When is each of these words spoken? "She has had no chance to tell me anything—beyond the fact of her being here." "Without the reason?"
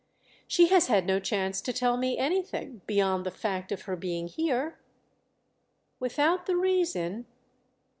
"She 0.47 0.69
has 0.69 0.87
had 0.87 1.05
no 1.05 1.19
chance 1.19 1.61
to 1.61 1.71
tell 1.71 1.95
me 1.95 2.17
anything—beyond 2.17 3.23
the 3.23 3.29
fact 3.29 3.71
of 3.71 3.83
her 3.83 3.95
being 3.95 4.25
here." 4.27 4.79
"Without 5.99 6.47
the 6.47 6.55
reason?" 6.57 7.27